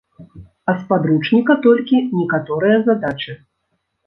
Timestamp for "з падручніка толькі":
0.79-2.01